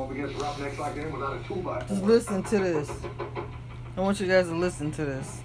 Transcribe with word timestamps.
go 0.00 0.04
up 0.06 0.12
against 0.12 0.40
roughnecks 0.40 0.78
like 0.78 0.94
them 0.94 1.12
without 1.12 1.38
a 1.38 1.44
two 1.46 1.56
by 1.56 1.80
Just 1.80 2.02
listen 2.02 2.42
to 2.44 2.58
this. 2.58 2.90
I 3.96 4.00
want 4.00 4.18
you 4.20 4.26
guys 4.26 4.46
to 4.46 4.54
listen 4.54 4.90
to 4.92 5.04
this. 5.04 5.42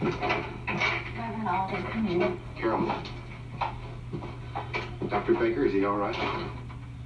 Reverend 0.00 1.48
Alden, 1.48 1.86
come 1.86 2.06
in. 2.06 2.40
Carolyn. 2.56 2.94
Dr. 5.08 5.34
Baker, 5.34 5.64
is 5.64 5.72
he 5.72 5.84
all 5.84 5.96
right? 5.96 6.16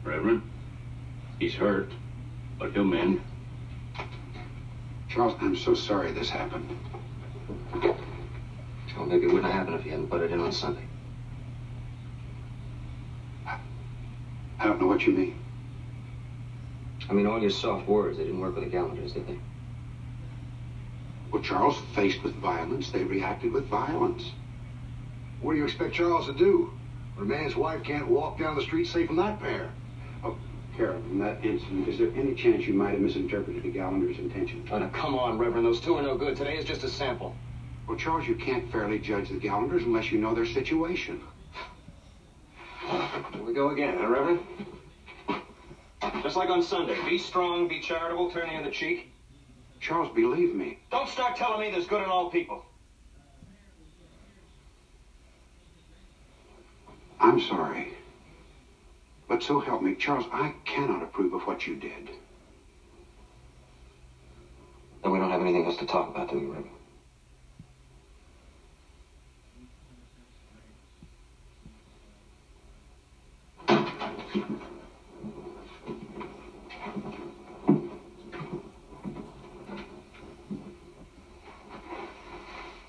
Reverend, 0.04 0.43
he's 1.38 1.54
hurt, 1.54 1.91
but 2.59 2.73
he'll 2.73 2.84
mend. 2.84 3.23
Charles, 5.09 5.34
I'm 5.41 5.57
so 5.57 5.75
sorry 5.75 6.12
this 6.12 6.29
happened. 6.29 6.68
Well, 7.73 9.07
maybe 9.07 9.25
it 9.25 9.32
wouldn't 9.32 9.45
have 9.45 9.55
happened 9.55 9.77
if 9.80 9.87
you 9.87 9.93
hadn't 9.93 10.09
put 10.09 10.21
it 10.21 10.30
in 10.30 10.41
on 10.41 10.52
Sunday. 10.52 10.84
I 13.46 14.64
don't 14.64 14.79
know 14.79 14.87
what 14.87 15.07
you 15.07 15.14
mean. 15.14 15.34
I 17.11 17.12
mean, 17.12 17.27
all 17.27 17.40
your 17.40 17.50
soft 17.50 17.88
words, 17.88 18.18
they 18.18 18.25
didn't 18.25 18.39
work 18.39 18.54
with 18.54 18.62
the 18.62 18.71
Gallanders, 18.71 19.12
did 19.12 19.26
they? 19.26 19.36
Well, 21.32 21.43
Charles, 21.43 21.76
faced 21.93 22.22
with 22.22 22.35
violence, 22.36 22.90
they 22.90 23.02
reacted 23.02 23.52
with 23.52 23.66
violence. 23.66 24.30
What 25.40 25.52
do 25.52 25.58
you 25.58 25.64
expect 25.64 25.93
Charles 25.93 26.26
to 26.26 26.32
do? 26.32 26.72
When 27.16 27.26
a 27.26 27.29
man's 27.29 27.57
wife 27.57 27.82
can't 27.82 28.07
walk 28.07 28.38
down 28.38 28.54
the 28.54 28.62
street 28.62 28.86
safe 28.86 29.08
from 29.08 29.16
that 29.16 29.40
pair. 29.40 29.71
Oh, 30.22 30.36
Carol, 30.76 31.02
in 31.11 31.18
that 31.18 31.44
incident, 31.44 31.88
is 31.88 31.99
there 31.99 32.12
any 32.14 32.34
chance 32.34 32.64
you 32.64 32.75
might 32.75 32.92
have 32.92 33.00
misinterpreted 33.00 33.64
the 33.64 33.72
Gallander's 33.72 34.19
intentions? 34.19 34.69
Oh, 34.70 34.78
now, 34.78 34.88
come 34.91 35.16
on, 35.19 35.36
Reverend. 35.36 35.66
Those 35.66 35.80
two 35.80 35.97
are 35.97 36.02
no 36.02 36.16
good. 36.16 36.36
Today 36.36 36.58
is 36.58 36.64
just 36.64 36.84
a 36.84 36.88
sample. 36.88 37.34
Well, 37.88 37.97
Charles, 37.98 38.28
you 38.28 38.36
can't 38.36 38.70
fairly 38.70 39.00
judge 39.00 39.30
the 39.30 39.41
Gallanders 39.41 39.83
unless 39.83 40.12
you 40.12 40.20
know 40.20 40.33
their 40.33 40.47
situation. 40.47 41.20
Here 42.88 43.42
we 43.44 43.52
go 43.52 43.70
again, 43.70 43.97
huh, 43.98 44.06
Reverend? 44.06 44.41
Just 46.22 46.36
like 46.36 46.50
on 46.50 46.62
Sunday. 46.62 46.97
Be 47.08 47.19
strong, 47.19 47.66
be 47.66 47.80
charitable, 47.80 48.30
turn 48.30 48.48
the 48.48 48.55
other 48.56 48.70
cheek. 48.70 49.12
Charles, 49.80 50.14
believe 50.14 50.54
me. 50.54 50.78
Don't 50.90 51.08
start 51.08 51.36
telling 51.36 51.60
me 51.60 51.70
there's 51.70 51.86
good 51.86 52.02
in 52.02 52.08
all 52.10 52.30
people. 52.30 52.64
I'm 57.18 57.40
sorry. 57.40 57.94
But 59.28 59.42
so 59.42 59.60
help 59.60 59.82
me, 59.82 59.94
Charles, 59.94 60.27
I 60.32 60.54
cannot 60.64 61.02
approve 61.02 61.32
of 61.32 61.42
what 61.42 61.66
you 61.66 61.77
did. 61.77 62.10
Then 65.02 65.12
we 65.12 65.18
don't 65.18 65.30
have 65.30 65.40
anything 65.40 65.64
else 65.64 65.78
to 65.78 65.86
talk 65.86 66.10
about, 66.10 66.30
do 66.30 66.38
we, 66.38 66.46
Reverend? 66.46 66.68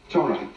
It's 0.08 0.16
all 0.18 0.28
right. 0.28 0.50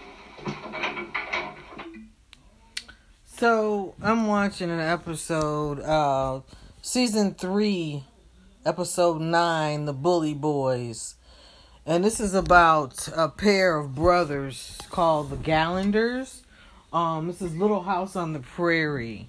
So 3.25 3.94
I'm 4.07 4.27
watching 4.27 4.71
an 4.71 4.81
episode, 4.81 5.81
uh, 5.81 6.41
season 6.83 7.33
three, 7.33 8.05
episode 8.67 9.23
nine, 9.23 9.87
The 9.87 9.95
Bully 9.95 10.35
Boys. 10.35 11.15
And 11.87 12.05
this 12.05 12.21
is 12.21 12.35
about 12.35 13.09
a 13.17 13.31
pair 13.31 13.79
of 13.79 13.95
brothers 13.95 14.77
called 14.91 15.31
the 15.31 15.37
Gallanders. 15.37 16.43
Um, 16.93 17.29
this 17.29 17.41
is 17.41 17.57
Little 17.57 17.85
House 17.85 18.15
on 18.15 18.35
the 18.35 18.41
Prairie. 18.41 19.27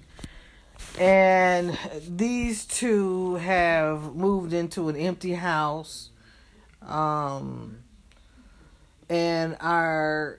And 0.98 1.78
these 2.06 2.66
two 2.66 3.36
have 3.36 4.14
moved 4.14 4.52
into 4.52 4.90
an 4.90 4.96
empty 4.96 5.32
house. 5.32 6.10
Um, 6.82 7.78
and 9.08 9.56
are 9.58 10.38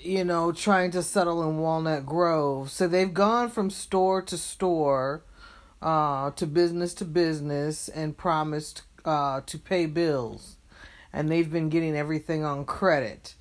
you 0.00 0.24
know, 0.24 0.52
trying 0.52 0.90
to 0.92 1.02
settle 1.02 1.42
in 1.48 1.58
Walnut 1.58 2.06
Grove. 2.06 2.70
So 2.70 2.86
they've 2.86 3.12
gone 3.12 3.50
from 3.50 3.70
store 3.70 4.22
to 4.22 4.36
store, 4.36 5.22
uh, 5.82 6.30
to 6.32 6.46
business 6.46 6.94
to 6.94 7.04
business, 7.04 7.88
and 7.88 8.16
promised 8.16 8.82
uh, 9.04 9.40
to 9.46 9.58
pay 9.58 9.86
bills. 9.86 10.56
And 11.12 11.30
they've 11.30 11.50
been 11.50 11.68
getting 11.68 11.96
everything 11.96 12.44
on 12.44 12.64
credit. 12.64 13.34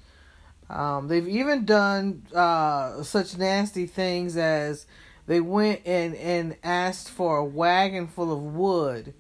Um, 0.70 1.08
they've 1.08 1.28
even 1.28 1.66
done 1.66 2.24
uh, 2.34 3.04
such 3.04 3.38
nasty 3.38 3.86
things 3.86 4.38
as 4.38 4.88
they 5.28 5.40
went 5.40 5.82
and, 5.86 6.16
and 6.16 6.56
asked 6.64 7.10
for 7.10 7.38
a 7.38 7.46
wagon 7.46 8.08
full 8.08 8.32
of 8.32 8.42
wood 8.42 9.14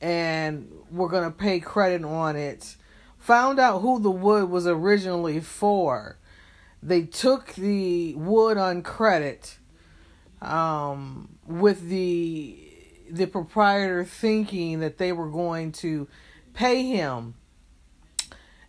and 0.00 0.70
were 0.90 1.08
going 1.08 1.24
to 1.24 1.30
pay 1.30 1.60
credit 1.60 2.04
on 2.04 2.36
it. 2.36 2.76
Found 3.18 3.58
out 3.58 3.80
who 3.80 4.00
the 4.00 4.10
wood 4.10 4.50
was 4.50 4.66
originally 4.66 5.40
for 5.40 6.18
they 6.84 7.02
took 7.02 7.54
the 7.54 8.14
wood 8.14 8.58
on 8.58 8.82
credit 8.82 9.58
um, 10.42 11.38
with 11.46 11.88
the 11.88 12.60
the 13.10 13.26
proprietor 13.26 14.04
thinking 14.04 14.80
that 14.80 14.98
they 14.98 15.12
were 15.12 15.30
going 15.30 15.72
to 15.72 16.08
pay 16.52 16.82
him. 16.82 17.34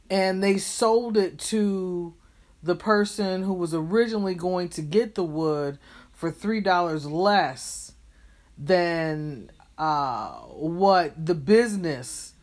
And 0.10 0.44
they 0.44 0.58
sold 0.58 1.18
it 1.18 1.40
to 1.40 2.14
the 2.62 2.76
person 2.76 3.44
who 3.44 3.54
was 3.54 3.74
originally 3.74 4.36
going 4.36 4.70
to 4.70 4.82
get 4.82 5.16
the 5.16 5.24
wood 5.24 5.78
for 6.12 6.32
three 6.32 6.62
dollars 6.62 7.06
less 7.06 7.94
than 8.58 9.52
uh, 9.78 10.30
what 10.30 11.26
the 11.26 11.36
business 11.36 12.34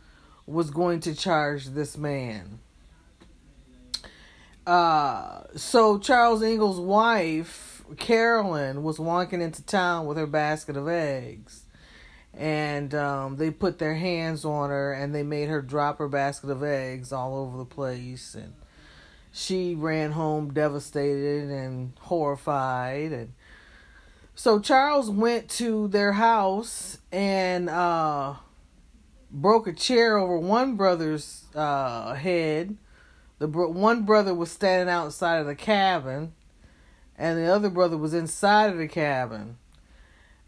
was 0.44 0.70
going 0.70 1.00
to 1.00 1.14
charge 1.14 1.68
this 1.68 1.96
man 1.96 2.58
uh, 4.66 5.42
so 5.56 5.98
Charles 5.98 6.42
Ingalls' 6.42 6.80
wife, 6.80 7.84
Carolyn, 7.98 8.82
was 8.82 8.98
walking 8.98 9.42
into 9.42 9.62
town 9.64 10.06
with 10.06 10.16
her 10.16 10.26
basket 10.26 10.76
of 10.76 10.88
eggs. 10.88 11.66
And 12.34 12.94
um, 12.94 13.36
they 13.36 13.50
put 13.50 13.78
their 13.78 13.94
hands 13.94 14.44
on 14.44 14.70
her 14.70 14.92
and 14.92 15.14
they 15.14 15.22
made 15.22 15.48
her 15.48 15.60
drop 15.60 15.98
her 15.98 16.08
basket 16.08 16.48
of 16.48 16.62
eggs 16.62 17.12
all 17.12 17.36
over 17.36 17.58
the 17.58 17.66
place. 17.66 18.34
And 18.34 18.54
she 19.32 19.74
ran 19.74 20.12
home 20.12 20.52
devastated 20.52 21.50
and 21.50 21.92
horrified. 22.00 23.12
And 23.12 23.32
so 24.34 24.60
Charles 24.60 25.10
went 25.10 25.50
to 25.50 25.88
their 25.88 26.12
house 26.12 26.98
and 27.10 27.68
uh, 27.68 28.36
broke 29.30 29.66
a 29.66 29.72
chair 29.74 30.16
over 30.16 30.38
one 30.38 30.76
brother's 30.76 31.44
uh, 31.54 32.14
head 32.14 32.78
the 33.42 33.48
bro- 33.48 33.70
one 33.70 34.04
brother 34.04 34.32
was 34.32 34.52
standing 34.52 34.88
outside 34.88 35.38
of 35.38 35.48
the 35.48 35.56
cabin 35.56 36.32
and 37.18 37.36
the 37.36 37.46
other 37.46 37.68
brother 37.68 37.96
was 37.98 38.14
inside 38.14 38.70
of 38.70 38.78
the 38.78 38.86
cabin. 38.86 39.56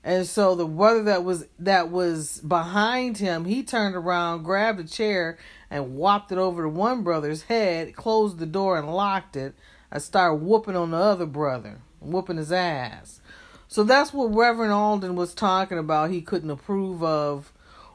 And 0.04 0.28
so 0.28 0.54
the 0.54 0.64
brother 0.64 1.02
that 1.02 1.24
was 1.24 1.48
that 1.58 1.90
was 1.90 2.38
behind 2.38 3.18
him 3.18 3.46
he 3.46 3.64
turned 3.64 3.96
around 3.96 4.44
grabbed 4.44 4.78
a 4.78 4.84
chair 4.84 5.36
and 5.68 5.96
whopped 5.96 6.30
it 6.30 6.38
over 6.38 6.62
to 6.62 6.68
one 6.68 7.02
brother's 7.02 7.42
head 7.42 7.96
closed 7.96 8.38
the 8.38 8.46
door 8.46 8.78
and 8.78 8.94
locked 8.94 9.34
it 9.34 9.56
and 9.90 10.00
started 10.00 10.36
whooping 10.36 10.76
on 10.76 10.92
the 10.92 10.96
other 10.96 11.26
brother 11.26 11.80
whooping 11.98 12.36
his 12.36 12.52
ass. 12.52 13.20
So 13.66 13.82
that's 13.82 14.12
what 14.12 14.32
reverend 14.32 14.72
alden 14.72 15.16
was 15.16 15.34
talking 15.34 15.78
about. 15.78 16.12
He 16.12 16.22
couldn't 16.22 16.50
approve 16.50 17.02
of 17.02 17.50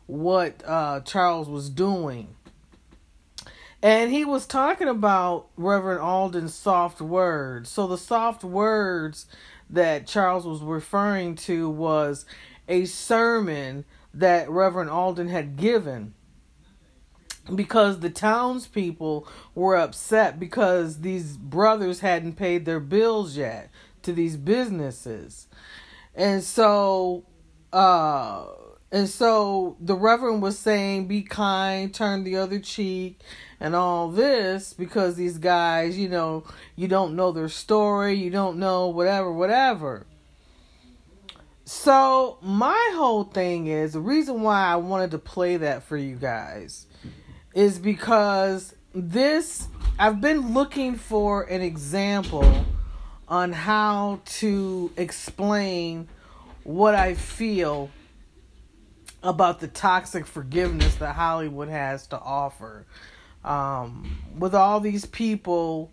what 0.08 0.62
uh, 0.66 1.00
charles 1.02 1.48
was 1.48 1.70
doing 1.70 2.36
and 3.82 4.12
he 4.12 4.26
was 4.26 4.46
talking 4.46 4.88
about 4.88 5.48
Reverend 5.56 6.02
Alden's 6.02 6.54
soft 6.54 7.00
words. 7.00 7.70
So 7.70 7.88
the 7.88 7.98
soft 7.98 8.44
words 8.44 9.26
that 9.70 10.08
Charles 10.08 10.46
was 10.46 10.62
referring 10.62 11.36
to 11.36 11.70
was 11.70 12.26
a 12.68 12.86
sermon 12.86 13.86
that 14.14 14.50
Reverend 14.50 14.90
Alden 14.90 15.30
had 15.30 15.56
given 15.56 16.14
because 17.56 18.00
the 18.00 18.10
townspeople 18.10 19.28
were 19.56 19.78
upset 19.78 20.40
because 20.40 21.02
these 21.02 21.38
brothers 21.38 22.02
hadn't 22.02 22.34
paid 22.34 22.66
their 22.66 22.80
bills 22.80 23.38
yet 23.38 23.70
to 24.04 24.14
these 24.14 24.38
businesses. 24.38 25.48
And 26.16 26.44
so 26.44 27.26
uh 27.72 28.46
and 28.92 29.08
so 29.08 29.78
the 29.80 29.96
reverend 29.96 30.42
was 30.42 30.58
saying 30.58 31.08
be 31.08 31.22
kind, 31.22 31.94
turn 31.94 32.24
the 32.24 32.38
other 32.38 32.60
cheek 32.60 33.22
and 33.60 33.76
all 33.76 34.10
this 34.10 34.74
because 34.74 35.16
these 35.16 35.38
guys, 35.38 35.98
you 35.98 36.10
know, 36.10 36.44
you 36.76 36.88
don't 36.88 37.16
know 37.16 37.32
their 37.32 37.50
story, 37.50 38.16
you 38.16 38.30
don't 38.30 38.58
know 38.58 38.88
whatever, 38.88 39.32
whatever. 39.32 40.06
So, 41.66 42.40
my 42.42 42.92
whole 42.96 43.26
thing 43.26 43.68
is 43.68 43.94
the 43.94 44.00
reason 44.00 44.42
why 44.42 44.66
I 44.66 44.78
wanted 44.78 45.12
to 45.12 45.20
play 45.20 45.58
that 45.58 45.84
for 45.84 45.98
you 45.98 46.16
guys 46.16 46.88
is 47.54 47.78
because 47.78 48.74
this, 48.94 49.68
I've 50.00 50.20
been 50.20 50.54
looking 50.54 50.96
for 50.96 51.44
an 51.44 51.62
example 51.62 52.66
on 53.28 53.54
how 53.54 54.22
to 54.26 54.92
explain 54.98 56.08
what 56.64 56.96
I 56.96 57.14
feel 57.14 57.92
about 59.22 59.60
the 59.60 59.68
toxic 59.68 60.26
forgiveness 60.26 60.96
that 60.96 61.16
Hollywood 61.16 61.70
has 61.70 62.08
to 62.08 62.20
offer. 62.20 62.86
Um, 63.44 64.20
with 64.38 64.54
all 64.54 64.80
these 64.80 65.06
people 65.06 65.92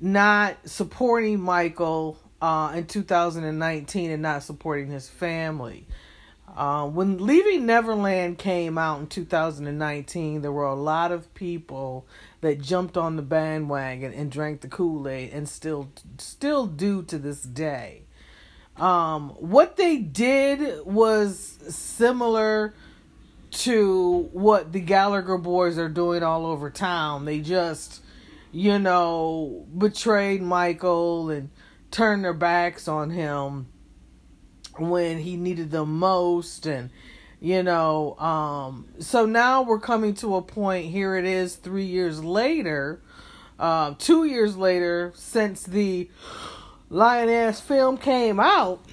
not 0.00 0.56
supporting 0.68 1.40
Michael 1.40 2.18
uh, 2.42 2.72
in 2.74 2.86
2019 2.86 4.10
and 4.10 4.22
not 4.22 4.42
supporting 4.42 4.90
his 4.90 5.08
family. 5.08 5.86
Uh, 6.56 6.86
when 6.86 7.18
Leaving 7.18 7.66
Neverland 7.66 8.38
came 8.38 8.78
out 8.78 9.00
in 9.00 9.06
2019, 9.06 10.42
there 10.42 10.52
were 10.52 10.66
a 10.66 10.74
lot 10.74 11.10
of 11.10 11.32
people 11.34 12.06
that 12.42 12.60
jumped 12.60 12.96
on 12.96 13.16
the 13.16 13.22
bandwagon 13.22 14.12
and 14.12 14.30
drank 14.30 14.60
the 14.60 14.68
Kool 14.68 15.08
Aid, 15.08 15.32
and 15.32 15.48
still 15.48 15.90
still 16.18 16.66
do 16.66 17.02
to 17.04 17.18
this 17.18 17.42
day. 17.42 18.02
Um, 18.76 19.30
what 19.30 19.76
they 19.76 19.96
did 19.96 20.84
was 20.84 21.38
similar 21.68 22.74
to 23.54 24.28
what 24.32 24.72
the 24.72 24.80
Gallagher 24.80 25.38
boys 25.38 25.78
are 25.78 25.88
doing 25.88 26.22
all 26.22 26.46
over 26.46 26.70
town. 26.70 27.24
They 27.24 27.40
just, 27.40 28.02
you 28.52 28.78
know, 28.78 29.66
betrayed 29.76 30.42
Michael 30.42 31.30
and 31.30 31.50
turned 31.90 32.24
their 32.24 32.34
backs 32.34 32.88
on 32.88 33.10
him 33.10 33.68
when 34.76 35.18
he 35.18 35.36
needed 35.36 35.70
them 35.70 35.98
most 35.98 36.66
and 36.66 36.90
you 37.38 37.62
know 37.62 38.18
um 38.18 38.88
so 38.98 39.24
now 39.24 39.62
we're 39.62 39.78
coming 39.78 40.12
to 40.12 40.34
a 40.34 40.42
point 40.42 40.86
here 40.86 41.14
it 41.16 41.24
is 41.24 41.54
3 41.54 41.84
years 41.84 42.24
later 42.24 43.00
uh 43.60 43.94
2 43.98 44.24
years 44.24 44.56
later 44.56 45.12
since 45.14 45.62
the 45.62 46.10
Lioness 46.90 47.60
film 47.60 47.96
came 47.96 48.40
out 48.40 48.84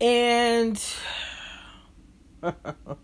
and 0.00 0.80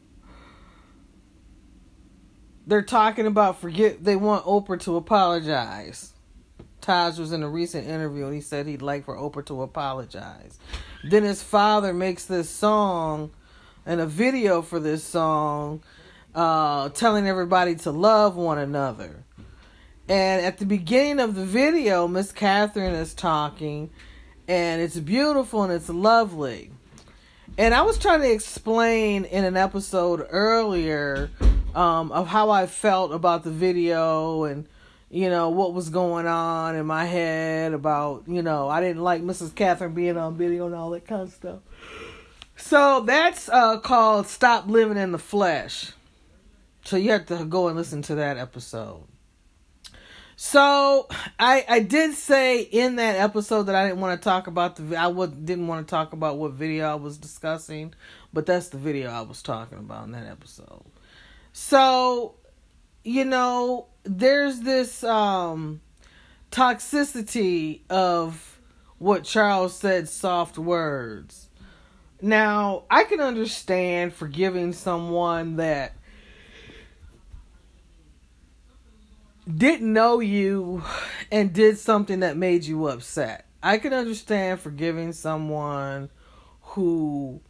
they're 2.67 2.83
talking 2.83 3.27
about 3.27 3.61
forget 3.61 4.05
they 4.05 4.17
want 4.17 4.45
Oprah 4.45 4.81
to 4.81 4.97
apologize 4.97 6.15
Taj 6.81 7.19
was 7.19 7.33
in 7.33 7.43
a 7.43 7.49
recent 7.49 7.87
interview 7.87 8.25
and 8.27 8.35
he 8.35 8.41
said 8.41 8.67
he'd 8.67 8.83
like 8.83 9.05
for 9.05 9.17
Oprah 9.17 9.45
to 9.47 9.63
apologize. 9.63 10.59
Then 11.05 11.23
his 11.23 11.43
father 11.43 11.93
makes 11.93 12.25
this 12.25 12.49
song 12.49 13.31
and 13.87 14.01
a 14.01 14.07
video 14.07 14.63
for 14.63 14.81
this 14.81 15.05
song 15.05 15.83
uh, 16.35 16.89
telling 16.91 17.27
everybody 17.27 17.75
to 17.77 17.91
love 17.91 18.37
one 18.37 18.59
another. 18.59 19.25
And 20.09 20.45
at 20.45 20.59
the 20.59 20.67
beginning 20.67 21.21
of 21.21 21.35
the 21.35 21.45
video, 21.45 22.09
Miss 22.09 22.33
Catherine 22.33 22.95
is 22.95 23.15
talking 23.15 23.91
and 24.49 24.83
it's 24.83 24.99
beautiful 24.99 25.63
and 25.63 25.73
it's 25.73 25.89
lovely. 25.89 26.73
And 27.61 27.75
I 27.75 27.83
was 27.83 27.99
trying 27.99 28.23
to 28.23 28.33
explain 28.33 29.27
in 29.27 29.45
an 29.45 29.55
episode 29.55 30.27
earlier 30.31 31.31
um, 31.75 32.11
of 32.11 32.27
how 32.27 32.49
I 32.49 32.65
felt 32.67 33.13
about 33.13 33.45
the 33.45 33.51
video 33.51 34.45
and 34.45 34.67
you 35.11 35.29
know, 35.29 35.51
what 35.51 35.75
was 35.75 35.91
going 35.91 36.27
on 36.27 36.75
in 36.75 36.87
my 36.87 37.05
head 37.05 37.75
about, 37.75 38.23
you 38.27 38.41
know, 38.41 38.71
I 38.71 38.81
didn't 38.81 39.03
like 39.03 39.21
Mrs. 39.21 39.55
Catherine 39.55 39.93
being 39.93 40.17
on 40.17 40.39
video 40.39 40.65
and 40.65 40.75
all 40.75 40.89
that 40.91 41.07
kind 41.07 41.21
of 41.21 41.35
stuff. 41.35 41.59
So 42.57 43.01
that's 43.01 43.51
uh, 43.51 43.79
called 43.81 44.27
Stop 44.27 44.67
Living 44.67 44.97
in 44.97 45.13
the 45.13 45.19
Flesh. 45.19 45.93
So 46.87 46.97
you 46.97 47.11
have 47.11 47.27
to 47.27 47.45
go 47.45 47.69
and 47.69 47.77
listen 47.77 48.01
to 48.03 48.15
that 48.15 48.39
episode. 48.39 49.03
So 50.43 51.07
I 51.39 51.67
I 51.69 51.81
did 51.81 52.15
say 52.15 52.63
in 52.63 52.97
that 52.97 53.17
episode 53.17 53.65
that 53.65 53.75
I 53.75 53.87
didn't 53.87 54.01
want 54.01 54.19
to 54.19 54.25
talk 54.25 54.47
about 54.47 54.77
the 54.77 54.97
I 54.97 55.13
didn't 55.13 55.67
want 55.67 55.87
to 55.87 55.91
talk 55.91 56.15
about 56.15 56.39
what 56.39 56.53
video 56.53 56.87
I 56.87 56.95
was 56.95 57.19
discussing, 57.19 57.93
but 58.33 58.47
that's 58.47 58.71
the 58.71 58.79
video 58.79 59.11
I 59.11 59.21
was 59.21 59.43
talking 59.43 59.77
about 59.77 60.07
in 60.07 60.13
that 60.13 60.27
episode. 60.27 60.83
So 61.53 62.37
you 63.05 63.27
know, 63.27 63.89
there's 64.05 64.61
this 64.61 65.05
um 65.05 65.83
toxicity 66.51 67.81
of 67.91 68.59
what 68.97 69.25
Charles 69.25 69.77
said 69.77 70.09
soft 70.09 70.57
words. 70.57 71.49
Now, 72.23 72.85
I 72.91 73.05
can 73.05 73.21
understand 73.21 74.15
forgiving 74.15 74.73
someone 74.73 75.57
that 75.57 75.93
didn't 79.57 79.93
know 79.93 80.21
you 80.21 80.83
and 81.31 81.53
did 81.53 81.79
something 81.79 82.21
that 82.21 82.37
made 82.37 82.65
you 82.65 82.87
upset. 82.89 83.47
I 83.63 83.79
can 83.79 83.93
understand 83.93 84.61
forgiving 84.61 85.13
someone 85.13 86.11
who 86.63 87.41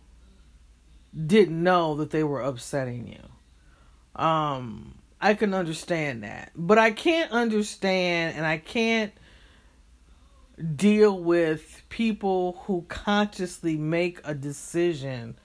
didn't 1.27 1.63
know 1.63 1.97
that 1.97 2.11
they 2.11 2.25
were 2.25 2.41
upsetting 2.41 3.07
you. 3.07 4.23
Um 4.23 4.97
I 5.21 5.35
can 5.35 5.53
understand 5.53 6.23
that. 6.23 6.51
But 6.57 6.79
I 6.79 6.93
can't 6.93 7.31
understand 7.31 8.37
and 8.37 8.47
I 8.47 8.57
can't 8.57 9.13
deal 10.77 11.19
with 11.19 11.83
people 11.89 12.63
who 12.65 12.85
consciously 12.89 13.77
make 13.77 14.21
a 14.25 14.35
decision 14.35 15.39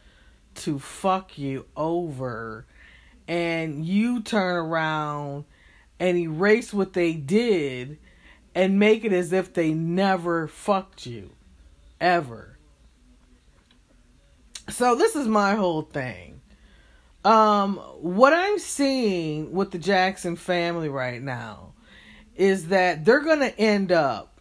to 0.55 0.79
fuck 0.79 1.37
you 1.37 1.65
over 1.75 2.65
and 3.27 3.85
you 3.85 4.21
turn 4.21 4.55
around 4.55 5.45
and 5.99 6.17
erase 6.17 6.73
what 6.73 6.93
they 6.93 7.13
did 7.13 7.97
and 8.53 8.79
make 8.79 9.03
it 9.03 9.13
as 9.13 9.33
if 9.33 9.53
they 9.53 9.73
never 9.73 10.47
fucked 10.47 11.05
you 11.05 11.31
ever. 11.99 12.57
So 14.69 14.95
this 14.95 15.15
is 15.15 15.27
my 15.27 15.55
whole 15.55 15.83
thing. 15.83 16.41
Um, 17.23 17.77
what 17.99 18.33
I'm 18.33 18.59
seeing 18.59 19.51
with 19.51 19.71
the 19.71 19.79
Jackson 19.79 20.35
family 20.35 20.89
right 20.89 21.21
now 21.21 21.73
is 22.35 22.67
that 22.67 23.05
they're 23.05 23.23
going 23.23 23.39
to 23.39 23.59
end 23.59 23.91
up 23.91 24.39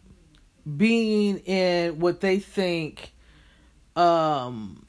being 0.76 1.38
in 1.40 1.98
what 2.00 2.22
they 2.22 2.38
think 2.38 3.12
um 3.96 4.84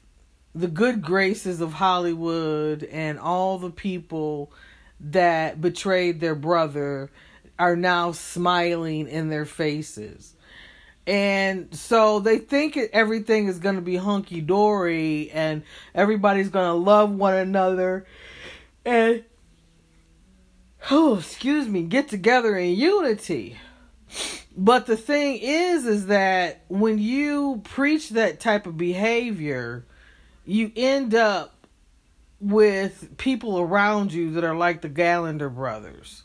the 0.54 0.66
good 0.66 1.02
graces 1.02 1.60
of 1.60 1.74
Hollywood 1.74 2.82
and 2.84 3.18
all 3.18 3.58
the 3.58 3.70
people 3.70 4.50
that 5.00 5.60
betrayed 5.60 6.20
their 6.20 6.34
brother 6.34 7.10
are 7.58 7.76
now 7.76 8.12
smiling 8.12 9.08
in 9.08 9.28
their 9.28 9.44
faces. 9.44 10.34
And 11.06 11.72
so 11.74 12.18
they 12.18 12.38
think 12.38 12.76
everything 12.92 13.46
is 13.46 13.58
going 13.58 13.76
to 13.76 13.80
be 13.80 13.96
hunky 13.96 14.40
dory 14.40 15.30
and 15.30 15.62
everybody's 15.94 16.48
going 16.48 16.66
to 16.66 16.72
love 16.72 17.10
one 17.12 17.34
another 17.34 18.06
and, 18.84 19.24
oh, 20.90 21.18
excuse 21.18 21.68
me, 21.68 21.82
get 21.82 22.08
together 22.08 22.56
in 22.56 22.74
unity. 22.74 23.58
But 24.56 24.86
the 24.86 24.96
thing 24.96 25.38
is, 25.42 25.86
is 25.86 26.06
that 26.06 26.62
when 26.68 26.98
you 26.98 27.60
preach 27.64 28.10
that 28.10 28.40
type 28.40 28.66
of 28.66 28.76
behavior, 28.78 29.84
you 30.44 30.72
end 30.74 31.14
up 31.14 31.55
with 32.40 33.16
people 33.16 33.58
around 33.58 34.12
you 34.12 34.32
that 34.32 34.44
are 34.44 34.54
like 34.54 34.82
the 34.82 34.88
Gallagher 34.88 35.48
brothers 35.48 36.22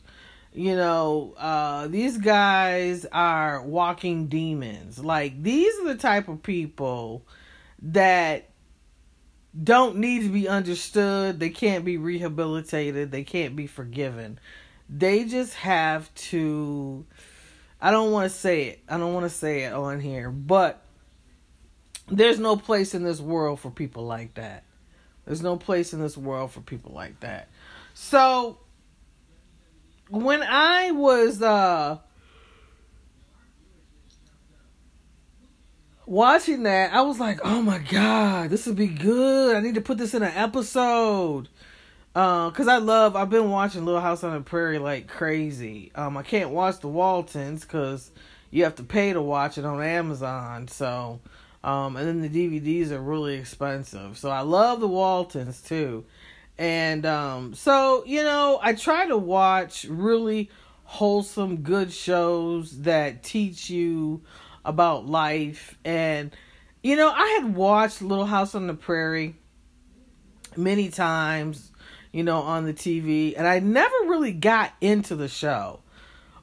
you 0.53 0.75
know, 0.75 1.33
uh, 1.37 1.87
these 1.87 2.17
guys 2.17 3.05
are 3.05 3.63
walking 3.63 4.27
demons. 4.27 4.99
Like, 4.99 5.41
these 5.41 5.73
are 5.79 5.87
the 5.87 5.95
type 5.95 6.27
of 6.27 6.43
people 6.43 7.25
that 7.81 8.49
don't 9.63 9.97
need 9.97 10.23
to 10.23 10.29
be 10.29 10.49
understood. 10.49 11.39
They 11.39 11.49
can't 11.49 11.85
be 11.85 11.97
rehabilitated. 11.97 13.11
They 13.11 13.23
can't 13.23 13.55
be 13.55 13.65
forgiven. 13.65 14.39
They 14.89 15.23
just 15.23 15.53
have 15.55 16.13
to. 16.15 17.05
I 17.79 17.91
don't 17.91 18.11
want 18.11 18.29
to 18.29 18.37
say 18.37 18.63
it. 18.63 18.81
I 18.89 18.97
don't 18.97 19.13
want 19.13 19.25
to 19.25 19.29
say 19.29 19.63
it 19.63 19.73
on 19.73 20.01
here, 20.01 20.29
but 20.29 20.83
there's 22.09 22.39
no 22.39 22.57
place 22.57 22.93
in 22.93 23.03
this 23.03 23.21
world 23.21 23.61
for 23.61 23.71
people 23.71 24.05
like 24.05 24.33
that. 24.33 24.65
There's 25.25 25.41
no 25.41 25.55
place 25.55 25.93
in 25.93 26.01
this 26.01 26.17
world 26.17 26.51
for 26.51 26.61
people 26.61 26.93
like 26.93 27.19
that. 27.21 27.47
So, 27.93 28.57
when 30.09 30.41
I 30.43 30.91
was 30.91 31.41
uh 31.41 31.97
watching 36.05 36.63
that, 36.63 36.93
I 36.93 37.01
was 37.01 37.19
like, 37.19 37.39
"Oh 37.43 37.61
my 37.61 37.77
god, 37.79 38.49
this 38.49 38.65
would 38.65 38.75
be 38.75 38.87
good. 38.87 39.55
I 39.55 39.61
need 39.61 39.75
to 39.75 39.81
put 39.81 39.97
this 39.97 40.13
in 40.13 40.23
an 40.23 40.33
episode." 40.35 41.47
Uh, 42.13 42.51
cause 42.51 42.67
I 42.67 42.77
love. 42.77 43.15
I've 43.15 43.29
been 43.29 43.49
watching 43.49 43.85
Little 43.85 44.01
House 44.01 44.23
on 44.23 44.33
the 44.33 44.41
Prairie 44.41 44.79
like 44.79 45.07
crazy. 45.07 45.91
Um, 45.95 46.17
I 46.17 46.23
can't 46.23 46.49
watch 46.49 46.79
the 46.79 46.89
Waltons 46.89 47.61
because 47.61 48.11
you 48.49 48.65
have 48.65 48.75
to 48.75 48.83
pay 48.83 49.13
to 49.13 49.21
watch 49.21 49.57
it 49.57 49.63
on 49.63 49.81
Amazon. 49.81 50.67
So, 50.67 51.21
um, 51.63 51.95
and 51.95 52.07
then 52.07 52.21
the 52.21 52.29
DVDs 52.29 52.91
are 52.91 53.01
really 53.01 53.35
expensive. 53.35 54.17
So 54.17 54.29
I 54.29 54.41
love 54.41 54.79
the 54.79 54.87
Waltons 54.87 55.61
too. 55.61 56.05
And 56.57 57.05
um, 57.05 57.53
so, 57.53 58.03
you 58.05 58.23
know, 58.23 58.59
I 58.61 58.73
try 58.73 59.07
to 59.07 59.17
watch 59.17 59.85
really 59.85 60.49
wholesome, 60.83 61.57
good 61.57 61.91
shows 61.91 62.81
that 62.81 63.23
teach 63.23 63.69
you 63.69 64.21
about 64.65 65.07
life. 65.07 65.77
And, 65.85 66.35
you 66.83 66.95
know, 66.95 67.09
I 67.09 67.39
had 67.41 67.55
watched 67.55 68.01
Little 68.01 68.25
House 68.25 68.55
on 68.55 68.67
the 68.67 68.73
Prairie 68.73 69.35
many 70.57 70.89
times, 70.89 71.71
you 72.11 72.23
know, 72.23 72.41
on 72.41 72.65
the 72.65 72.73
TV, 72.73 73.35
and 73.37 73.47
I 73.47 73.59
never 73.59 73.95
really 74.05 74.33
got 74.33 74.73
into 74.81 75.15
the 75.15 75.27
show. 75.27 75.79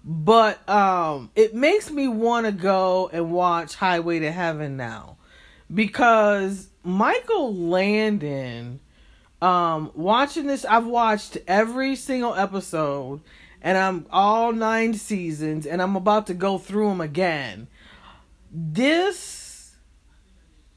But 0.04 0.66
um 0.68 1.30
it 1.34 1.54
makes 1.54 1.90
me 1.90 2.08
want 2.08 2.46
to 2.46 2.52
go 2.52 3.10
and 3.12 3.32
watch 3.32 3.74
Highway 3.74 4.20
to 4.20 4.30
Heaven 4.30 4.76
now 4.76 5.16
because 5.72 6.68
Michael 6.82 7.54
Landon 7.54 8.80
um 9.42 9.90
watching 9.94 10.46
this 10.46 10.64
I've 10.64 10.86
watched 10.86 11.38
every 11.46 11.94
single 11.96 12.34
episode 12.34 13.20
and 13.60 13.76
I'm 13.76 14.06
all 14.10 14.52
9 14.52 14.94
seasons 14.94 15.66
and 15.66 15.82
I'm 15.82 15.96
about 15.96 16.28
to 16.28 16.34
go 16.34 16.58
through 16.58 16.88
them 16.90 17.00
again. 17.00 17.68
This 18.50 19.76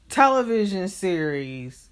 television 0.08 0.88
series 0.88 1.88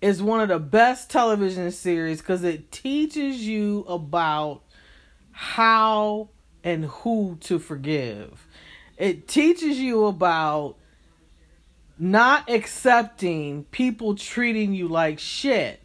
is 0.00 0.20
one 0.20 0.40
of 0.40 0.48
the 0.48 0.58
best 0.58 1.10
television 1.10 1.70
series 1.70 2.20
cuz 2.20 2.42
it 2.42 2.72
teaches 2.72 3.46
you 3.46 3.84
about 3.86 4.62
how 5.30 6.28
and 6.64 6.86
who 6.86 7.36
to 7.42 7.58
forgive. 7.58 8.46
It 8.96 9.26
teaches 9.26 9.78
you 9.78 10.06
about 10.06 10.76
not 11.98 12.50
accepting 12.50 13.64
people 13.64 14.14
treating 14.14 14.74
you 14.74 14.88
like 14.88 15.18
shit 15.18 15.80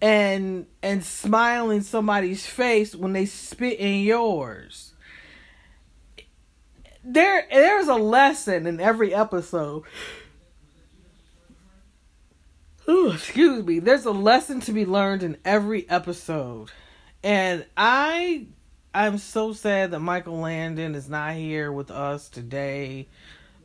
and 0.00 0.66
and 0.82 1.04
smiling 1.04 1.80
somebody's 1.80 2.46
face 2.46 2.94
when 2.94 3.12
they 3.12 3.26
spit 3.26 3.78
in 3.78 4.02
yours. 4.02 4.94
There 7.04 7.46
there's 7.50 7.88
a 7.88 7.94
lesson 7.94 8.66
in 8.66 8.80
every 8.80 9.14
episode. 9.14 9.84
Ooh, 12.88 13.10
excuse 13.12 13.64
me. 13.64 13.80
There's 13.80 14.06
a 14.06 14.12
lesson 14.12 14.60
to 14.62 14.72
be 14.72 14.86
learned 14.86 15.22
in 15.22 15.36
every 15.44 15.88
episode. 15.90 16.70
And 17.22 17.66
I 17.76 18.46
I'm 18.98 19.18
so 19.18 19.52
sad 19.52 19.92
that 19.92 20.00
Michael 20.00 20.40
Landon 20.40 20.96
is 20.96 21.08
not 21.08 21.34
here 21.34 21.70
with 21.70 21.88
us 21.88 22.28
today. 22.28 23.06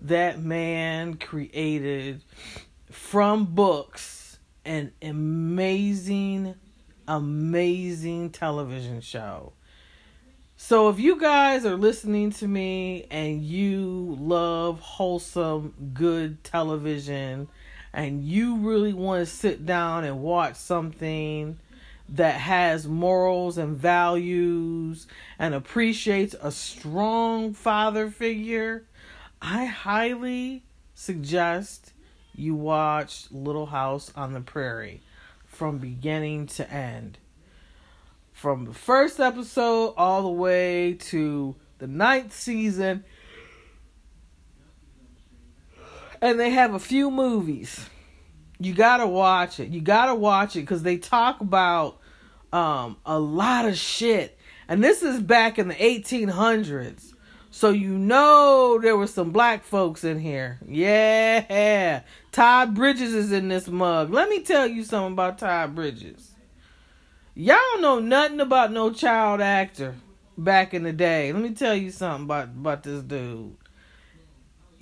That 0.03 0.39
man 0.39 1.15
created 1.15 2.23
from 2.91 3.45
books 3.45 4.37
an 4.63 4.91
amazing, 5.01 6.53
amazing 7.07 8.29
television 8.29 9.01
show. 9.01 9.53
So 10.55 10.89
if 10.89 10.99
you 10.99 11.19
guys 11.19 11.65
are 11.65 11.77
listening 11.77 12.29
to 12.33 12.47
me 12.47 13.07
and 13.09 13.41
you 13.41 14.15
love 14.19 14.81
wholesome, 14.81 15.73
good 15.95 16.43
television, 16.43 17.47
and 17.91 18.23
you 18.23 18.57
really 18.57 18.93
want 18.93 19.27
to 19.27 19.33
sit 19.33 19.65
down 19.65 20.03
and 20.03 20.21
watch 20.21 20.57
something 20.57 21.57
that 22.09 22.35
has 22.35 22.87
morals 22.87 23.57
and 23.57 23.77
values 23.77 25.07
and 25.39 25.53
appreciates 25.53 26.35
a 26.41 26.51
strong 26.51 27.53
father 27.53 28.09
figure, 28.09 28.85
I 29.41 29.65
highly 29.65 30.63
suggest 30.93 31.93
you 32.35 32.55
watch 32.55 33.25
Little 33.31 33.67
House 33.67 34.11
on 34.15 34.33
the 34.33 34.41
Prairie 34.41 35.01
from 35.45 35.77
beginning 35.77 36.47
to 36.47 36.71
end. 36.71 37.17
From 38.31 38.65
the 38.65 38.73
first 38.73 39.19
episode 39.19 39.93
all 39.95 40.23
the 40.23 40.29
way 40.29 40.93
to 40.93 41.55
the 41.77 41.87
ninth 41.87 42.33
season. 42.33 43.03
And 46.21 46.39
they 46.39 46.49
have 46.51 46.73
a 46.73 46.79
few 46.79 47.11
movies 47.11 47.89
you 48.65 48.73
gotta 48.73 49.07
watch 49.07 49.59
it. 49.59 49.69
You 49.69 49.81
gotta 49.81 50.15
watch 50.15 50.55
it 50.55 50.61
because 50.61 50.83
they 50.83 50.97
talk 50.97 51.41
about 51.41 51.99
um, 52.51 52.97
a 53.05 53.19
lot 53.19 53.65
of 53.65 53.77
shit, 53.77 54.37
and 54.67 54.83
this 54.83 55.03
is 55.03 55.19
back 55.19 55.57
in 55.57 55.67
the 55.67 55.75
1800s. 55.75 57.13
So 57.51 57.69
you 57.69 57.97
know 57.97 58.79
there 58.81 58.97
were 58.97 59.07
some 59.07 59.31
black 59.31 59.63
folks 59.63 60.03
in 60.03 60.19
here. 60.19 60.59
Yeah, 60.67 62.01
Todd 62.31 62.73
Bridges 62.73 63.13
is 63.13 63.31
in 63.31 63.47
this 63.47 63.67
mug. 63.67 64.11
Let 64.11 64.29
me 64.29 64.41
tell 64.41 64.67
you 64.67 64.83
something 64.83 65.13
about 65.13 65.37
Todd 65.37 65.75
Bridges. 65.75 66.31
Y'all 67.35 67.79
know 67.79 67.99
nothing 67.99 68.39
about 68.39 68.71
no 68.71 68.91
child 68.91 69.41
actor 69.41 69.95
back 70.37 70.73
in 70.73 70.83
the 70.83 70.93
day. 70.93 71.31
Let 71.31 71.41
me 71.41 71.51
tell 71.51 71.75
you 71.75 71.91
something 71.91 72.25
about 72.25 72.45
about 72.49 72.83
this 72.83 73.03
dude 73.03 73.55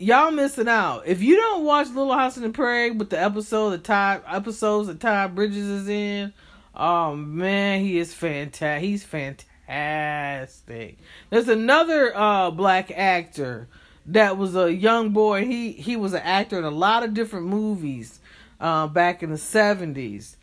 y'all 0.01 0.31
missing 0.31 0.67
out. 0.67 1.03
If 1.05 1.21
you 1.21 1.37
don't 1.37 1.63
watch 1.63 1.87
Little 1.89 2.13
House 2.13 2.35
on 2.35 2.43
the 2.43 2.49
Prairie 2.49 2.91
with 2.91 3.11
the 3.11 3.21
episode 3.21 3.69
the 3.71 3.77
Todd 3.77 4.23
episodes 4.27 4.87
that 4.87 4.99
Todd 4.99 5.35
Bridges 5.35 5.67
is 5.67 5.87
in, 5.87 6.33
oh 6.75 7.15
man, 7.15 7.81
he 7.81 7.99
is 7.99 8.13
fantastic. 8.13 8.83
He's 8.83 9.03
fantastic. 9.03 10.97
There's 11.29 11.47
another 11.47 12.17
uh 12.17 12.49
black 12.51 12.91
actor 12.91 13.67
that 14.07 14.37
was 14.37 14.55
a 14.55 14.73
young 14.73 15.11
boy. 15.11 15.45
He 15.45 15.71
he 15.73 15.95
was 15.95 16.13
an 16.13 16.23
actor 16.23 16.57
in 16.57 16.63
a 16.65 16.71
lot 16.71 17.03
of 17.03 17.13
different 17.13 17.45
movies 17.45 18.19
uh, 18.59 18.87
back 18.87 19.21
in 19.21 19.29
the 19.29 19.37
seventies. 19.37 20.35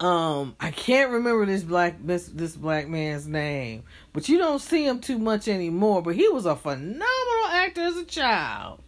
Um, 0.00 0.56
I 0.58 0.70
can't 0.70 1.12
remember 1.12 1.46
this 1.46 1.62
black 1.62 1.96
this 2.04 2.26
this 2.26 2.56
black 2.56 2.88
man's 2.88 3.28
name, 3.28 3.84
but 4.12 4.28
you 4.28 4.38
don't 4.38 4.58
see 4.58 4.86
him 4.86 5.00
too 5.00 5.18
much 5.18 5.46
anymore. 5.46 6.02
But 6.02 6.16
he 6.16 6.28
was 6.28 6.46
a 6.46 6.56
phenomenal 6.56 7.46
actor 7.50 7.82
as 7.82 7.96
a 7.96 8.04
child. 8.04 8.80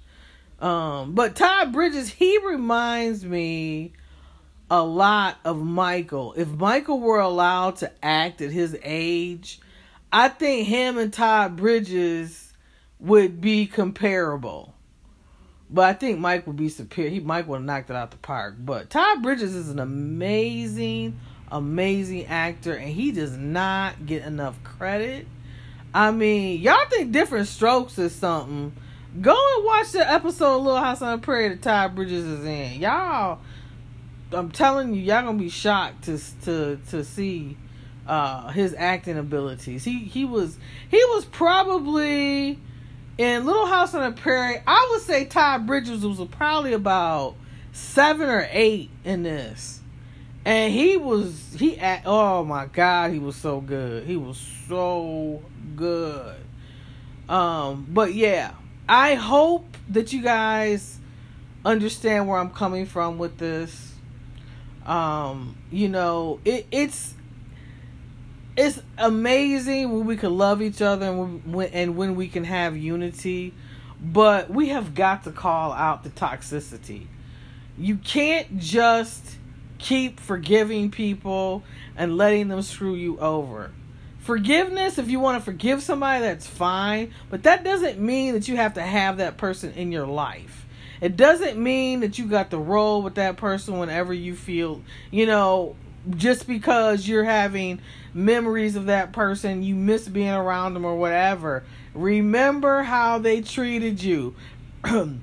Um, 0.61 1.15
but 1.15 1.37
Todd 1.37 1.73
Bridges, 1.73 2.09
he 2.09 2.39
reminds 2.39 3.25
me 3.25 3.93
a 4.71 4.83
lot 4.83 5.39
of 5.45 5.63
Michael. 5.63 6.35
If 6.37 6.49
Michael 6.49 7.01
were 7.01 7.21
allowed 7.21 7.77
to 7.77 7.93
act 8.03 8.41
at 8.41 8.51
his 8.51 8.77
age, 8.83 9.61
I 10.13 10.29
think 10.29 10.67
him 10.67 10.99
and 10.99 11.13
Todd 11.13 11.57
Bridges 11.57 12.53
would 12.99 13.41
be 13.41 13.67
comparable. 13.67 14.75
But 15.69 15.85
I 15.85 15.93
think 15.95 16.19
Mike 16.19 16.47
would 16.47 16.57
be 16.57 16.69
superior. 16.69 17.11
He 17.11 17.21
Mike 17.21 17.49
would 17.49 17.57
have 17.57 17.65
knocked 17.65 17.91
it 17.91 17.97
out 17.97 18.11
the 18.11 18.19
park. 18.19 18.55
But 18.59 18.91
Todd 18.91 19.23
Bridges 19.23 19.55
is 19.55 19.69
an 19.69 19.81
amazing, 19.81 21.19
amazing 21.51 22.27
actor, 22.27 22.75
and 22.75 22.89
he 22.89 23.11
does 23.11 23.37
not 23.37 24.07
get 24.07 24.25
enough 24.25 24.63
credit. 24.63 25.27
I 25.93 26.11
mean, 26.11 26.61
y'all 26.61 26.87
think 26.89 27.11
Diff'rent 27.11 27.49
Strokes 27.49 27.99
is 27.99 28.15
something. 28.15 28.77
Go 29.21 29.55
and 29.57 29.65
watch 29.65 29.93
the 29.93 30.09
episode 30.09 30.59
of 30.59 30.63
Little 30.63 30.81
House 30.81 31.01
on 31.01 31.19
the 31.19 31.25
Prairie 31.25 31.49
that 31.49 31.63
Todd 31.63 31.95
Bridges 31.95 32.25
is 32.25 32.45
in. 32.45 32.81
Y'all, 32.81 33.41
I'm 34.31 34.51
telling 34.51 34.95
you, 34.95 35.01
y'all 35.01 35.23
gonna 35.23 35.39
be 35.39 35.49
shocked 35.49 36.05
to 36.05 36.21
to 36.45 36.79
to 36.91 37.03
see 37.03 37.57
uh, 38.07 38.51
his 38.51 38.75
acting 38.77 39.19
abilities. 39.19 39.85
He 39.85 40.01
he 40.01 40.25
was 40.25 40.59
he 40.91 40.99
was 41.07 41.25
probably 41.25 42.59
in 43.19 43.47
Little 43.47 43.67
House 43.67 43.95
on 43.95 44.11
the 44.11 44.21
Prairie, 44.21 44.61
I 44.67 44.89
would 44.93 45.03
say 45.03 45.25
Todd 45.25 45.67
Bridges 45.67 46.05
was 46.05 46.21
probably 46.29 46.73
about 46.73 47.37
seven 47.73 48.29
or 48.29 48.47
eight 48.51 48.91
in 49.05 49.23
this. 49.23 49.81
And 50.45 50.73
he 50.73 50.97
was 50.97 51.57
he 51.59 51.77
at 51.79 52.03
oh 52.07 52.45
my 52.45 52.67
god, 52.67 53.13
he 53.13 53.19
was 53.19 53.35
so 53.35 53.61
good. 53.61 54.05
He 54.05 54.17
was 54.17 54.39
so 54.69 55.43
good. 55.75 56.37
Um, 57.29 57.87
but 57.91 58.15
yeah, 58.15 58.53
I 58.89 59.15
hope 59.15 59.77
that 59.89 60.13
you 60.13 60.23
guys 60.23 60.99
understand 61.65 62.29
where 62.29 62.39
I'm 62.39 62.51
coming 62.51 62.87
from 62.87 63.19
with 63.19 63.39
this. 63.39 63.95
Um, 64.85 65.57
you 65.73 65.89
know, 65.89 66.39
it 66.45 66.67
it's 66.71 67.15
it's 68.57 68.81
amazing 68.97 69.93
when 69.93 70.07
we 70.07 70.17
can 70.17 70.37
love 70.37 70.63
each 70.63 70.81
other 70.81 71.07
and 71.07 71.53
when, 71.53 71.69
and 71.69 71.97
when 71.97 72.17
we 72.17 72.29
can 72.29 72.45
have 72.45 72.77
unity 72.77 73.53
but 74.01 74.51
we 74.51 74.69
have 74.69 74.95
got 74.95 75.25
to 75.25 75.33
call 75.33 75.73
out 75.73 76.05
the 76.05 76.11
toxicity. 76.11 77.07
You 77.79 77.97
can't 77.97 78.59
just 78.59 79.37
keep 79.79 80.21
forgiving 80.21 80.91
people 80.91 81.63
and 81.97 82.17
letting 82.17 82.49
them 82.49 82.63
screw 82.63 82.95
you 82.95 83.19
over. 83.19 83.71
Forgiveness 84.19 84.99
if 84.99 85.09
you 85.09 85.21
want 85.21 85.39
to 85.39 85.45
forgive 85.45 85.83
somebody 85.83 86.23
that's 86.23 86.47
fine 86.47 87.13
but 87.31 87.45
that 87.45 87.63
doesn't 87.65 87.99
mean 87.99 88.35
that 88.35 88.49
you 88.49 88.57
have 88.57 88.75
to 88.75 88.83
have 88.83 89.19
that 89.19 89.37
person 89.37 89.73
in 89.73 89.93
your 89.93 90.07
life. 90.07 90.67
It 91.01 91.17
doesn't 91.17 91.59
mean 91.59 92.01
that 92.01 92.19
you 92.19 92.27
got 92.27 92.51
to 92.51 92.59
roll 92.59 93.03
with 93.03 93.17
that 93.17 93.37
person 93.37 93.79
whenever 93.79 94.13
you 94.13 94.35
feel 94.35 94.83
you 95.11 95.27
know 95.27 95.77
just 96.11 96.47
because 96.47 97.07
you're 97.07 97.25
having 97.25 97.81
memories 98.17 98.77
of 98.77 98.87
that 98.87 99.13
person, 99.13 99.63
you 99.63 99.75
miss 99.75 100.09
being 100.09 100.31
around 100.31 100.75
them 100.75 100.85
or 100.85 100.97
whatever. 100.97 101.65
Remember 101.95 102.83
how 102.83 103.19
they 103.19 103.41
treated 103.41 104.03
you. 104.03 104.35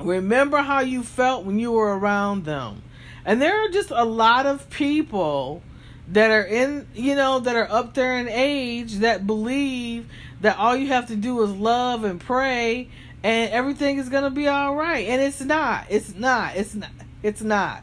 Remember 0.00 0.58
how 0.58 0.80
you 0.80 1.02
felt 1.02 1.44
when 1.44 1.58
you 1.58 1.72
were 1.72 1.98
around 1.98 2.44
them. 2.44 2.82
And 3.24 3.42
there 3.42 3.64
are 3.64 3.68
just 3.68 3.90
a 3.90 4.04
lot 4.04 4.46
of 4.46 4.70
people 4.70 5.62
that 6.08 6.30
are 6.30 6.44
in, 6.44 6.86
you 6.94 7.14
know, 7.14 7.40
that 7.40 7.56
are 7.56 7.70
up 7.70 7.94
there 7.94 8.18
in 8.18 8.28
age 8.28 8.96
that 8.96 9.26
believe 9.26 10.08
that 10.40 10.56
all 10.56 10.76
you 10.76 10.86
have 10.88 11.08
to 11.08 11.16
do 11.16 11.42
is 11.42 11.50
love 11.50 12.04
and 12.04 12.20
pray 12.20 12.88
and 13.22 13.50
everything 13.50 13.98
is 13.98 14.08
going 14.08 14.22
to 14.22 14.30
be 14.30 14.46
all 14.46 14.74
right. 14.74 15.06
And 15.08 15.20
it's 15.20 15.40
not. 15.40 15.86
It's 15.88 16.14
not. 16.14 16.56
It's 16.56 16.74
not. 16.74 16.90
It's 17.22 17.42
not. 17.42 17.82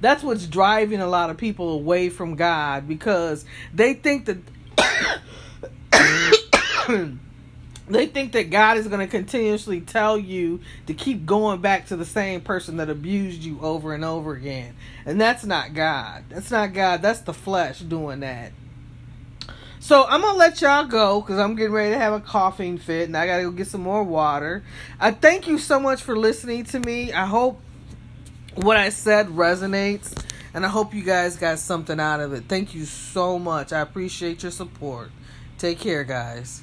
That's 0.00 0.22
what's 0.22 0.46
driving 0.46 1.00
a 1.00 1.06
lot 1.06 1.30
of 1.30 1.36
people 1.36 1.70
away 1.70 2.08
from 2.08 2.34
God 2.34 2.86
because 2.86 3.44
they 3.72 3.94
think 3.94 4.26
that 4.26 4.38
they 7.88 8.06
think 8.06 8.32
that 8.32 8.50
God 8.50 8.76
is 8.76 8.88
going 8.88 9.00
to 9.00 9.06
continuously 9.06 9.80
tell 9.80 10.18
you 10.18 10.60
to 10.86 10.94
keep 10.94 11.24
going 11.24 11.60
back 11.60 11.86
to 11.86 11.96
the 11.96 12.04
same 12.04 12.40
person 12.40 12.76
that 12.76 12.90
abused 12.90 13.42
you 13.42 13.58
over 13.60 13.94
and 13.94 14.04
over 14.04 14.34
again. 14.34 14.74
And 15.04 15.20
that's 15.20 15.44
not 15.44 15.74
God. 15.74 16.24
That's 16.28 16.50
not 16.50 16.72
God. 16.72 17.02
That's 17.02 17.20
the 17.20 17.34
flesh 17.34 17.80
doing 17.80 18.20
that. 18.20 18.52
So 19.78 20.04
I'm 20.04 20.20
gonna 20.20 20.36
let 20.36 20.60
y'all 20.62 20.84
go 20.84 21.20
because 21.20 21.38
I'm 21.38 21.54
getting 21.54 21.72
ready 21.72 21.94
to 21.94 21.98
have 21.98 22.12
a 22.12 22.18
coughing 22.18 22.76
fit 22.76 23.06
and 23.06 23.16
I 23.16 23.24
gotta 23.24 23.44
go 23.44 23.52
get 23.52 23.68
some 23.68 23.82
more 23.82 24.02
water. 24.02 24.64
I 24.98 25.12
thank 25.12 25.46
you 25.46 25.58
so 25.58 25.78
much 25.78 26.02
for 26.02 26.18
listening 26.18 26.64
to 26.64 26.80
me. 26.80 27.12
I 27.12 27.26
hope 27.26 27.60
what 28.56 28.76
I 28.76 28.88
said 28.88 29.28
resonates 29.28 30.12
and 30.54 30.64
I 30.64 30.68
hope 30.68 30.94
you 30.94 31.02
guys 31.02 31.36
got 31.36 31.58
something 31.58 32.00
out 32.00 32.20
of 32.20 32.32
it. 32.32 32.44
Thank 32.48 32.74
you 32.74 32.86
so 32.86 33.38
much. 33.38 33.72
I 33.72 33.80
appreciate 33.80 34.42
your 34.42 34.52
support. 34.52 35.10
Take 35.58 35.78
care, 35.78 36.02
guys. 36.02 36.62